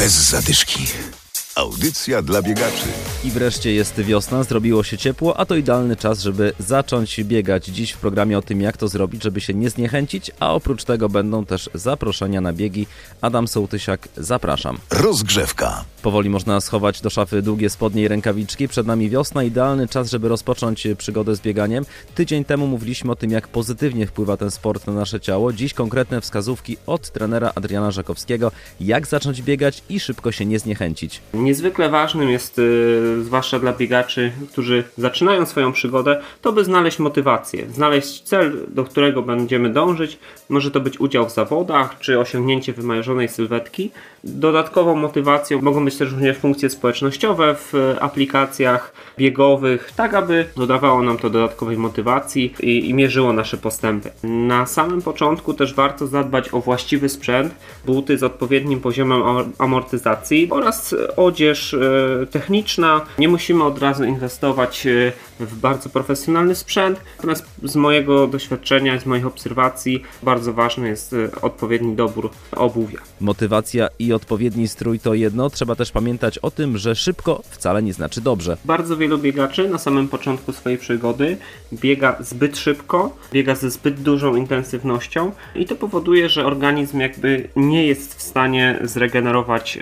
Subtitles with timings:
[0.00, 0.86] Bez zadyszki.
[1.60, 2.86] Audycja dla biegaczy.
[3.24, 7.66] I wreszcie jest wiosna, zrobiło się ciepło, a to idealny czas, żeby zacząć biegać.
[7.66, 11.08] Dziś w programie o tym, jak to zrobić, żeby się nie zniechęcić, a oprócz tego
[11.08, 12.86] będą też zaproszenia na biegi.
[13.20, 14.78] Adam Sołtysiak, zapraszam.
[14.90, 15.84] Rozgrzewka.
[16.02, 18.68] Powoli można schować do szafy długie spodnie i rękawiczki.
[18.68, 21.84] Przed nami wiosna, idealny czas, żeby rozpocząć przygodę z bieganiem.
[22.14, 25.52] Tydzień temu mówiliśmy o tym, jak pozytywnie wpływa ten sport na nasze ciało.
[25.52, 31.20] Dziś konkretne wskazówki od trenera Adriana Żakowskiego, jak zacząć biegać i szybko się nie zniechęcić.
[31.50, 37.66] Niezwykle ważnym jest, y, zwłaszcza dla biegaczy, którzy zaczynają swoją przygodę, to by znaleźć motywację,
[37.70, 40.18] znaleźć cel, do którego będziemy dążyć.
[40.48, 43.90] Może to być udział w zawodach, czy osiągnięcie wymarzonej sylwetki.
[44.24, 51.18] Dodatkową motywacją mogą być też również funkcje społecznościowe w aplikacjach biegowych, tak aby dodawało nam
[51.18, 54.10] to dodatkowej motywacji i, i mierzyło nasze postępy.
[54.22, 57.54] Na samym początku też warto zadbać o właściwy sprzęt,
[57.86, 59.22] buty z odpowiednim poziomem
[59.58, 63.00] amortyzacji oraz odzież e, techniczna.
[63.18, 69.06] Nie musimy od razu inwestować e, w bardzo profesjonalny sprzęt, natomiast z mojego doświadczenia, z
[69.06, 72.98] moich obserwacji bardzo ważny jest e, odpowiedni dobór obuwia.
[73.20, 77.92] Motywacja i odpowiedni strój to jedno, trzeba też pamiętać o tym, że szybko wcale nie
[77.92, 78.56] znaczy dobrze.
[78.64, 81.36] Bardzo wielu biegaczy na samym początku swojej przygody
[81.72, 87.86] biega zbyt szybko, biega ze zbyt dużą intensywnością i to powoduje, że organizm jakby nie
[87.86, 89.78] jest w stanie zregenerować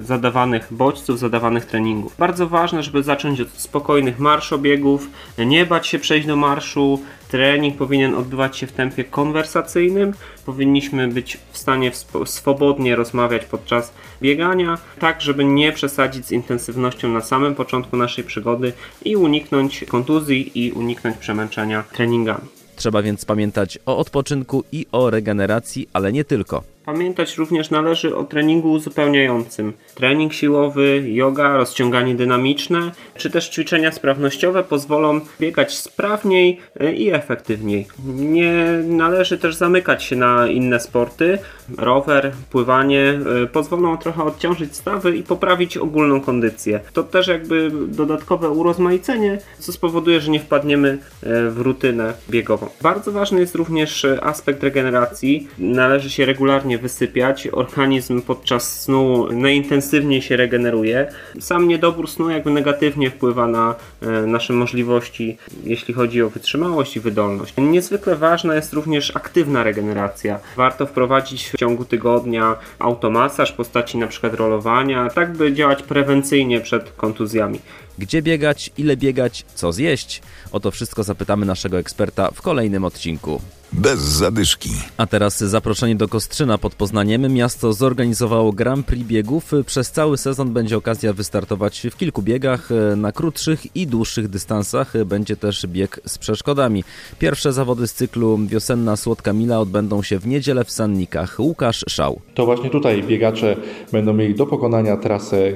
[0.00, 2.16] zadawanych bodźców, zadawanych treningów.
[2.18, 8.14] Bardzo ważne, żeby zacząć od spokojnych marszobiegów, nie bać się przejść do marszu, trening powinien
[8.14, 10.12] odbywać się w tempie konwersacyjnym.
[10.46, 11.90] Powinniśmy być w stanie
[12.24, 18.72] swobodnie rozmawiać podczas biegania, tak żeby nie przesadzić z intensywnością na samym początku naszej przygody
[19.04, 22.48] i uniknąć kontuzji i uniknąć przemęczenia treningami.
[22.76, 26.62] Trzeba więc pamiętać o odpoczynku i o regeneracji, ale nie tylko.
[26.88, 29.72] Pamiętać również należy o treningu uzupełniającym.
[29.94, 37.86] Trening siłowy, yoga, rozciąganie dynamiczne, czy też ćwiczenia sprawnościowe pozwolą biegać sprawniej e, i efektywniej.
[38.04, 38.54] Nie
[38.84, 41.38] należy też zamykać się na inne sporty.
[41.78, 46.80] Rower, pływanie e, pozwolą trochę odciążyć stawy i poprawić ogólną kondycję.
[46.92, 50.88] To też jakby dodatkowe urozmaicenie, co spowoduje, że nie wpadniemy
[51.22, 52.68] e, w rutynę biegową.
[52.82, 55.48] Bardzo ważny jest również aspekt regeneracji.
[55.58, 57.48] Należy się regularnie wysypiać.
[57.52, 61.12] Organizm podczas snu najintensywniej się regeneruje.
[61.40, 67.00] Sam niedobór snu jakby negatywnie wpływa na e, nasze możliwości, jeśli chodzi o wytrzymałość i
[67.00, 67.54] wydolność.
[67.58, 70.40] Niezwykle ważna jest również aktywna regeneracja.
[70.56, 74.30] Warto wprowadzić w ciągu tygodnia automasaż w postaci np.
[74.32, 77.58] rolowania, tak by działać prewencyjnie przed kontuzjami.
[77.98, 80.22] Gdzie biegać, ile biegać, co zjeść?
[80.52, 83.40] O to wszystko zapytamy naszego eksperta w kolejnym odcinku.
[83.72, 84.70] Bez zadyszki.
[84.96, 87.34] A teraz zaproszenie do Kostrzyna pod Poznaniem.
[87.34, 89.52] Miasto zorganizowało Grand Prix biegów.
[89.66, 95.04] Przez cały sezon będzie okazja wystartować w kilku biegach, na krótszych i dłuższych dystansach.
[95.04, 96.84] Będzie też bieg z przeszkodami.
[97.18, 101.36] Pierwsze zawody z cyklu Wiosenna Słodka Mila odbędą się w niedzielę w Sannikach.
[101.38, 102.20] Łukasz Szał.
[102.34, 103.56] To właśnie tutaj biegacze
[103.92, 105.52] będą mieli do pokonania trasę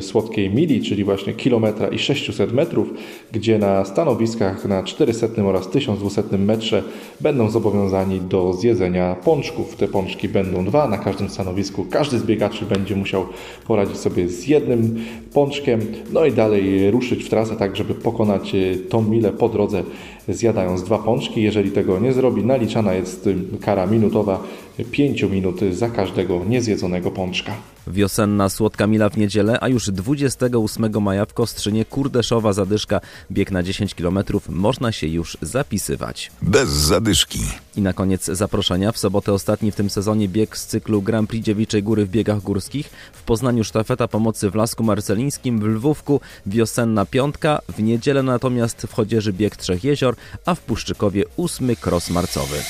[0.00, 2.88] Słodkiej Mili, czyli właśnie kilometra i 600 metrów,
[3.32, 6.82] gdzie na stanowiskach na 400 oraz 1200 metrze
[7.20, 9.76] będą zobowiązani do zjedzenia pączków.
[9.76, 11.86] Te pączki będą dwa na każdym stanowisku.
[11.90, 13.26] Każdy z biegaczy będzie musiał
[13.66, 15.80] poradzić sobie z jednym pączkiem,
[16.12, 19.82] no i dalej ruszyć w trasę tak, żeby pokonać e, tą milę po drodze
[20.28, 21.42] zjadając dwa pączki.
[21.42, 23.28] Jeżeli tego nie zrobi, naliczana jest
[23.60, 24.42] kara minutowa
[24.90, 27.52] 5 minut za każdego niezjedzonego pączka.
[27.86, 33.00] Wiosenna Słodka Mila w niedzielę, a już 28 maja w Kostrzynie Kurdeszowa Zadyszka.
[33.30, 36.30] Bieg na 10 km można się już zapisywać.
[36.42, 37.38] Bez zadyszki.
[37.76, 38.92] I na koniec zaproszenia.
[38.92, 42.42] W sobotę ostatni w tym sezonie bieg z cyklu Grand Prix Dziewiczej Góry w biegach
[42.42, 42.90] górskich.
[43.12, 47.60] W Poznaniu sztafeta pomocy w Lasku Marcelińskim, w Lwówku wiosenna piątka.
[47.68, 50.15] W niedzielę natomiast w Chodzieży bieg Trzech Jezior,
[50.46, 52.62] a w Puszczykowie ósmy kros marcowy.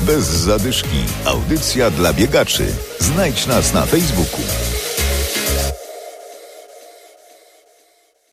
[0.00, 1.04] Bez zadyszki.
[1.24, 2.66] Audycja dla biegaczy.
[3.00, 4.73] Znajdź nas na Facebooku.